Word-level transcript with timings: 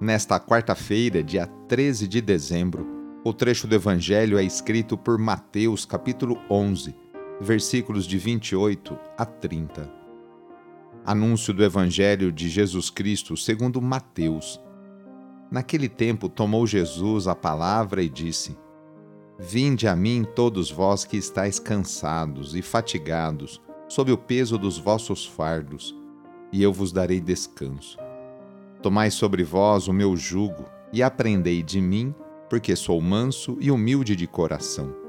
Nesta 0.00 0.38
quarta-feira, 0.38 1.24
dia 1.24 1.46
13 1.66 2.06
de 2.06 2.20
dezembro, 2.20 2.86
o 3.24 3.32
trecho 3.32 3.66
do 3.66 3.74
Evangelho 3.74 4.38
é 4.38 4.44
escrito 4.44 4.96
por 4.96 5.18
Mateus, 5.18 5.84
capítulo 5.84 6.40
11 6.48 6.94
versículos 7.40 8.06
de 8.06 8.18
28 8.18 8.98
a 9.16 9.24
30. 9.24 9.90
Anúncio 11.04 11.52
do 11.52 11.64
Evangelho 11.64 12.30
de 12.32 12.48
Jesus 12.48 12.90
Cristo 12.90 13.36
segundo 13.36 13.80
Mateus. 13.80 14.60
Naquele 15.50 15.88
tempo 15.88 16.28
tomou 16.28 16.66
Jesus 16.66 17.26
a 17.26 17.34
palavra 17.34 18.00
e 18.00 18.08
disse: 18.08 18.56
Vinde 19.36 19.88
a 19.88 19.96
mim 19.96 20.24
todos 20.36 20.70
vós 20.70 21.04
que 21.04 21.16
estáis 21.16 21.58
cansados 21.58 22.54
e 22.54 22.62
fatigados, 22.62 23.60
sob 23.88 24.12
o 24.12 24.18
peso 24.18 24.58
dos 24.58 24.78
vossos 24.78 25.26
fardos, 25.26 25.92
e 26.52 26.62
eu 26.62 26.72
vos 26.72 26.92
darei 26.92 27.20
descanso. 27.20 27.98
Tomai 28.82 29.10
sobre 29.10 29.42
vós 29.42 29.88
o 29.88 29.92
meu 29.92 30.16
jugo 30.16 30.64
e 30.92 31.02
aprendei 31.02 31.62
de 31.62 31.80
mim, 31.80 32.14
porque 32.48 32.74
sou 32.74 33.00
manso 33.00 33.56
e 33.60 33.70
humilde 33.70 34.16
de 34.16 34.26
coração 34.26 35.08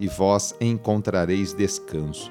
e 0.00 0.06
vós 0.06 0.54
encontrareis 0.60 1.52
descanso, 1.52 2.30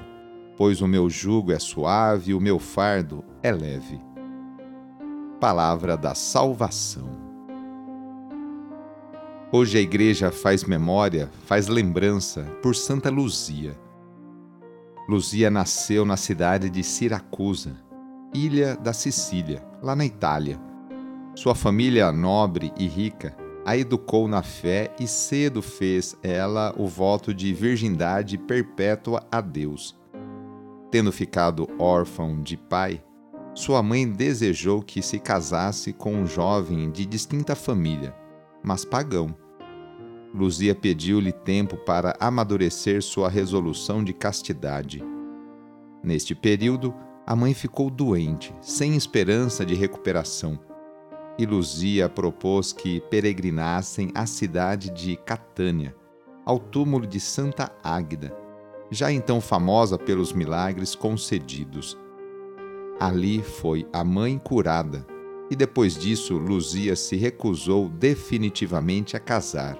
pois 0.56 0.80
o 0.80 0.88
meu 0.88 1.08
jugo 1.10 1.52
é 1.52 1.58
suave 1.58 2.30
e 2.30 2.34
o 2.34 2.40
meu 2.40 2.58
fardo 2.58 3.24
é 3.42 3.52
leve. 3.52 4.00
Palavra 5.38 5.96
da 5.96 6.14
Salvação. 6.14 7.08
Hoje 9.52 9.78
a 9.78 9.80
Igreja 9.80 10.30
faz 10.30 10.64
memória, 10.64 11.30
faz 11.46 11.68
lembrança 11.68 12.42
por 12.62 12.74
Santa 12.74 13.10
Luzia. 13.10 13.78
Luzia 15.08 15.50
nasceu 15.50 16.04
na 16.04 16.16
cidade 16.16 16.68
de 16.68 16.82
Siracusa, 16.82 17.76
ilha 18.34 18.76
da 18.76 18.92
Sicília, 18.92 19.62
lá 19.82 19.94
na 19.96 20.04
Itália. 20.04 20.60
Sua 21.34 21.54
família 21.54 22.10
nobre 22.12 22.72
e 22.76 22.86
rica 22.86 23.36
a 23.64 23.76
educou 23.76 24.26
na 24.26 24.42
fé 24.42 24.94
e 24.98 25.06
cedo 25.06 25.60
fez 25.60 26.16
ela 26.22 26.74
o 26.78 26.86
voto 26.86 27.34
de 27.34 27.52
virgindade 27.52 28.38
perpétua 28.38 29.22
a 29.30 29.42
Deus. 29.42 29.94
Tendo 30.90 31.12
ficado 31.12 31.68
órfão 31.78 32.42
de 32.42 32.56
pai, 32.56 33.04
sua 33.54 33.82
mãe 33.82 34.10
desejou 34.10 34.80
que 34.80 35.02
se 35.02 35.18
casasse 35.18 35.92
com 35.92 36.14
um 36.14 36.26
jovem 36.26 36.90
de 36.90 37.04
distinta 37.04 37.54
família, 37.54 38.14
mas 38.62 38.86
pagão. 38.86 39.34
Luzia 40.32 40.74
pediu-lhe 40.74 41.32
tempo 41.32 41.76
para 41.76 42.16
amadurecer 42.18 43.02
sua 43.02 43.28
resolução 43.28 44.02
de 44.02 44.14
castidade. 44.14 45.02
Neste 46.02 46.34
período, 46.34 46.94
a 47.28 47.36
mãe 47.36 47.52
ficou 47.52 47.90
doente, 47.90 48.54
sem 48.58 48.96
esperança 48.96 49.62
de 49.62 49.74
recuperação 49.74 50.58
e 51.38 51.44
Luzia 51.44 52.08
propôs 52.08 52.72
que 52.72 53.02
peregrinassem 53.02 54.10
à 54.14 54.24
cidade 54.24 54.88
de 54.88 55.14
Catânia, 55.14 55.94
ao 56.42 56.58
túmulo 56.58 57.06
de 57.06 57.20
Santa 57.20 57.70
Águida, 57.84 58.34
já 58.90 59.12
então 59.12 59.42
famosa 59.42 59.98
pelos 59.98 60.32
milagres 60.32 60.94
concedidos. 60.94 61.98
Ali 62.98 63.42
foi 63.42 63.86
a 63.92 64.02
mãe 64.02 64.38
curada, 64.38 65.06
e 65.50 65.54
depois 65.54 65.98
disso 65.98 66.38
Luzia 66.38 66.96
se 66.96 67.14
recusou 67.14 67.90
definitivamente 67.90 69.18
a 69.18 69.20
casar. 69.20 69.78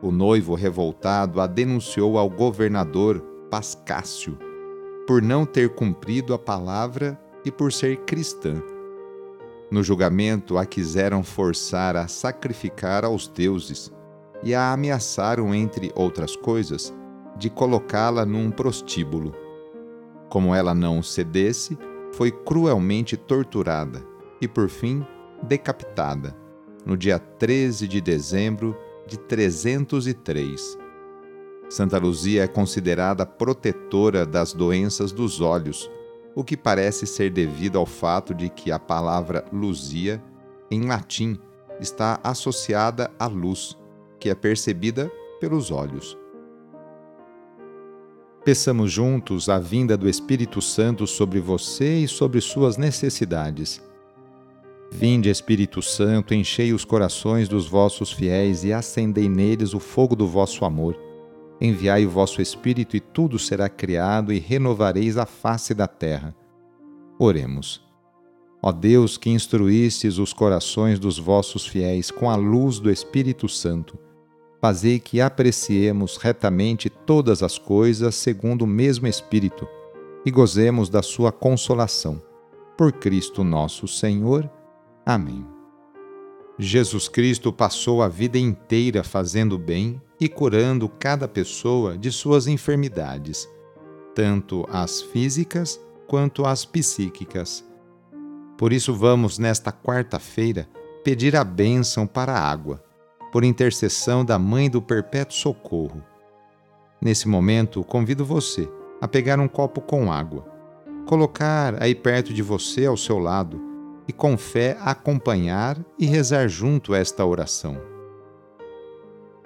O 0.00 0.12
noivo 0.12 0.54
revoltado 0.54 1.40
a 1.40 1.48
denunciou 1.48 2.16
ao 2.16 2.30
governador 2.30 3.20
Pascácio 3.50 4.53
por 5.06 5.20
não 5.20 5.44
ter 5.44 5.74
cumprido 5.74 6.32
a 6.32 6.38
palavra 6.38 7.18
e 7.44 7.50
por 7.50 7.72
ser 7.72 7.98
cristã. 8.04 8.62
No 9.70 9.82
julgamento, 9.82 10.56
a 10.56 10.64
quiseram 10.64 11.22
forçar 11.22 11.96
a 11.96 12.06
sacrificar 12.08 13.04
aos 13.04 13.26
deuses 13.26 13.92
e 14.42 14.54
a 14.54 14.72
ameaçaram, 14.72 15.54
entre 15.54 15.90
outras 15.94 16.36
coisas, 16.36 16.94
de 17.36 17.50
colocá-la 17.50 18.24
num 18.24 18.50
prostíbulo. 18.50 19.34
Como 20.28 20.54
ela 20.54 20.74
não 20.74 21.02
cedesse, 21.02 21.76
foi 22.12 22.30
cruelmente 22.30 23.16
torturada 23.16 24.02
e, 24.40 24.46
por 24.46 24.68
fim, 24.68 25.04
decapitada, 25.42 26.36
no 26.84 26.96
dia 26.96 27.18
13 27.18 27.88
de 27.88 28.00
dezembro 28.00 28.76
de 29.06 29.18
303. 29.18 30.83
Santa 31.68 31.98
Luzia 31.98 32.44
é 32.44 32.46
considerada 32.46 33.24
protetora 33.26 34.24
das 34.24 34.52
doenças 34.52 35.12
dos 35.12 35.40
olhos 35.40 35.90
o 36.34 36.42
que 36.42 36.56
parece 36.56 37.06
ser 37.06 37.30
devido 37.30 37.78
ao 37.78 37.86
fato 37.86 38.34
de 38.34 38.48
que 38.48 38.72
a 38.72 38.78
palavra 38.78 39.44
luzia, 39.52 40.22
em 40.70 40.86
latim, 40.86 41.38
está 41.80 42.18
associada 42.22 43.10
à 43.18 43.26
luz, 43.26 43.78
que 44.18 44.28
é 44.28 44.34
percebida 44.34 45.10
pelos 45.40 45.70
olhos. 45.70 46.16
Peçamos 48.44 48.92
juntos 48.92 49.48
a 49.48 49.58
vinda 49.58 49.96
do 49.96 50.08
Espírito 50.08 50.60
Santo 50.60 51.06
sobre 51.06 51.40
você 51.40 52.00
e 52.00 52.08
sobre 52.08 52.40
suas 52.40 52.76
necessidades. 52.76 53.82
Vinde, 54.90 55.30
Espírito 55.30 55.80
Santo, 55.80 56.34
enchei 56.34 56.72
os 56.72 56.84
corações 56.84 57.48
dos 57.48 57.66
vossos 57.66 58.12
fiéis 58.12 58.62
e 58.62 58.72
acendei 58.72 59.28
neles 59.28 59.72
o 59.72 59.80
fogo 59.80 60.14
do 60.14 60.26
vosso 60.26 60.64
amor. 60.64 60.96
Enviai 61.60 62.04
o 62.04 62.10
vosso 62.10 62.42
Espírito 62.42 62.96
e 62.96 63.00
tudo 63.00 63.38
será 63.38 63.68
criado 63.68 64.32
e 64.32 64.38
renovareis 64.38 65.16
a 65.16 65.26
face 65.26 65.72
da 65.72 65.86
terra. 65.86 66.34
Oremos. 67.18 67.82
Ó 68.62 68.72
Deus, 68.72 69.16
que 69.16 69.30
instruístes 69.30 70.18
os 70.18 70.32
corações 70.32 70.98
dos 70.98 71.18
vossos 71.18 71.66
fiéis 71.66 72.10
com 72.10 72.30
a 72.30 72.34
luz 72.34 72.78
do 72.78 72.90
Espírito 72.90 73.48
Santo, 73.48 73.98
fazei 74.60 74.98
que 74.98 75.20
apreciemos 75.20 76.16
retamente 76.16 76.88
todas 76.88 77.42
as 77.42 77.58
coisas 77.58 78.14
segundo 78.14 78.62
o 78.62 78.66
mesmo 78.66 79.06
Espírito 79.06 79.68
e 80.24 80.30
gozemos 80.30 80.88
da 80.88 81.02
sua 81.02 81.30
consolação. 81.30 82.22
Por 82.76 82.90
Cristo 82.92 83.44
nosso 83.44 83.86
Senhor. 83.86 84.50
Amém. 85.04 85.46
Jesus 86.58 87.08
Cristo 87.08 87.52
passou 87.52 88.02
a 88.02 88.08
vida 88.08 88.38
inteira 88.38 89.04
fazendo 89.04 89.58
bem 89.58 90.00
e 90.24 90.28
curando 90.30 90.88
cada 90.88 91.28
pessoa 91.28 91.98
de 91.98 92.10
suas 92.10 92.46
enfermidades, 92.46 93.46
tanto 94.14 94.66
as 94.72 95.02
físicas 95.02 95.78
quanto 96.06 96.46
as 96.46 96.64
psíquicas. 96.64 97.62
Por 98.56 98.72
isso, 98.72 98.94
vamos, 98.94 99.38
nesta 99.38 99.70
quarta-feira, 99.70 100.66
pedir 101.04 101.36
a 101.36 101.44
bênção 101.44 102.06
para 102.06 102.32
a 102.32 102.40
água, 102.40 102.82
por 103.30 103.44
intercessão 103.44 104.24
da 104.24 104.38
Mãe 104.38 104.70
do 104.70 104.80
Perpétuo 104.80 105.36
Socorro. 105.36 106.02
Nesse 107.02 107.28
momento, 107.28 107.84
convido 107.84 108.24
você 108.24 108.66
a 109.02 109.06
pegar 109.06 109.38
um 109.38 109.46
copo 109.46 109.82
com 109.82 110.10
água, 110.10 110.46
colocar 111.04 111.82
aí 111.82 111.94
perto 111.94 112.32
de 112.32 112.40
você 112.40 112.86
ao 112.86 112.96
seu 112.96 113.18
lado 113.18 113.60
e 114.08 114.12
com 114.12 114.38
fé 114.38 114.78
acompanhar 114.80 115.78
e 115.98 116.06
rezar 116.06 116.48
junto 116.48 116.94
esta 116.94 117.26
oração. 117.26 117.93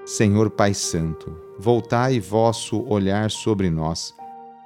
Senhor 0.08 0.48
Pai 0.48 0.72
Santo, 0.72 1.36
voltai 1.58 2.18
vosso 2.18 2.82
olhar 2.88 3.30
sobre 3.30 3.68
nós, 3.68 4.14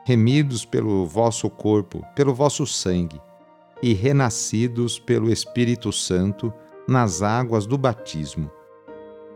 remidos 0.05 0.65
pelo 0.65 1.05
vosso 1.05 1.51
corpo, 1.51 2.01
pelo 2.15 2.33
vosso 2.33 2.65
sangue, 2.65 3.21
e 3.83 3.93
renascidos 3.93 5.01
pelo 5.01 5.33
Espírito 5.33 5.91
Santo 5.91 6.53
nas 6.87 7.23
águas 7.23 7.67
do 7.67 7.77
batismo. 7.77 8.49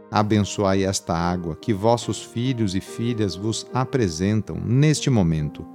Abençoai 0.08 0.84
esta 0.84 1.12
água 1.12 1.56
que 1.56 1.74
vossos 1.74 2.22
filhos 2.22 2.76
e 2.76 2.80
filhas 2.80 3.34
vos 3.34 3.66
apresentam 3.74 4.60
neste 4.64 5.10
momento. 5.10 5.66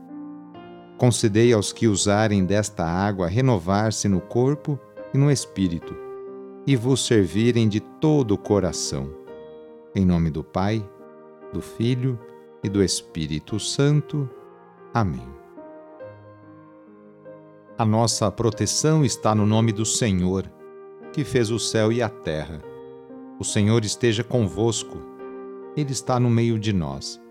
Concedei 0.98 1.52
aos 1.52 1.74
que 1.74 1.90
usarem 1.90 2.46
desta 2.46 2.86
água 2.86 3.28
renovar-se 3.28 4.08
no 4.08 4.22
corpo 4.22 4.80
e 5.14 5.18
no 5.18 5.30
espírito, 5.30 5.94
e 6.66 6.74
vos 6.78 7.06
servirem 7.06 7.68
de 7.68 7.82
todo 7.82 8.36
o 8.36 8.38
coração. 8.38 9.21
Em 9.94 10.06
nome 10.06 10.30
do 10.30 10.42
Pai, 10.42 10.90
do 11.52 11.62
Filho 11.62 12.18
e 12.64 12.70
do 12.70 12.82
Espírito 12.82 13.60
Santo. 13.60 14.30
Amém. 14.94 15.28
A 17.78 17.84
nossa 17.84 18.32
proteção 18.32 19.04
está 19.04 19.36
no 19.36 19.46
nome 19.46 19.74
do 19.74 19.86
Senhor, 19.86 20.50
que 21.12 21.26
fez 21.26 21.52
o 21.52 21.60
céu 21.60 21.92
e 21.92 22.02
a 22.02 22.08
terra. 22.08 22.62
O 23.38 23.44
Senhor 23.44 23.84
esteja 23.84 24.24
convosco, 24.24 24.98
Ele 25.76 25.92
está 25.92 26.18
no 26.22 26.30
meio 26.30 26.58
de 26.58 26.72
nós. 26.72 27.22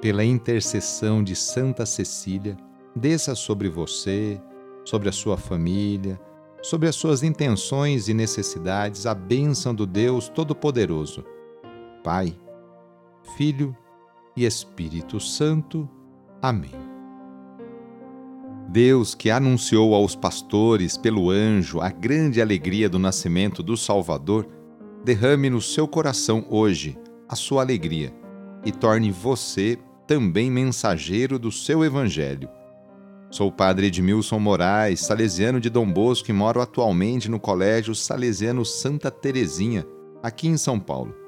Pela 0.00 0.24
intercessão 0.24 1.20
de 1.20 1.34
Santa 1.34 1.84
Cecília, 1.84 2.56
desça 2.94 3.34
sobre 3.34 3.68
você, 3.68 4.40
sobre 4.84 5.08
a 5.08 5.12
sua 5.12 5.36
família, 5.36 6.20
sobre 6.62 6.88
as 6.88 6.94
suas 6.94 7.24
intenções 7.24 8.08
e 8.08 8.14
necessidades 8.14 9.04
a 9.04 9.16
bênção 9.16 9.74
do 9.74 9.84
Deus 9.84 10.28
Todo-Poderoso. 10.28 11.24
Pai, 12.02 12.36
Filho 13.36 13.76
e 14.36 14.44
Espírito 14.44 15.20
Santo. 15.20 15.88
Amém. 16.40 16.88
Deus, 18.68 19.14
que 19.14 19.30
anunciou 19.30 19.94
aos 19.94 20.14
pastores 20.14 20.96
pelo 20.96 21.30
anjo 21.30 21.80
a 21.80 21.90
grande 21.90 22.40
alegria 22.40 22.88
do 22.88 22.98
nascimento 22.98 23.62
do 23.62 23.76
Salvador, 23.76 24.46
derrame 25.04 25.48
no 25.48 25.60
seu 25.60 25.88
coração 25.88 26.44
hoje 26.50 26.98
a 27.28 27.34
sua 27.34 27.62
alegria 27.62 28.12
e 28.64 28.70
torne 28.70 29.10
você 29.10 29.78
também 30.06 30.50
mensageiro 30.50 31.38
do 31.38 31.50
seu 31.50 31.84
Evangelho. 31.84 32.48
Sou 33.30 33.48
o 33.48 33.52
padre 33.52 33.88
Edmilson 33.88 34.38
Moraes, 34.38 35.00
salesiano 35.00 35.60
de 35.60 35.68
Dom 35.68 35.90
Bosco 35.90 36.30
e 36.30 36.34
moro 36.34 36.60
atualmente 36.60 37.30
no 37.30 37.38
Colégio 37.38 37.94
Salesiano 37.94 38.64
Santa 38.64 39.10
Terezinha, 39.10 39.86
aqui 40.22 40.48
em 40.48 40.56
São 40.56 40.80
Paulo. 40.80 41.27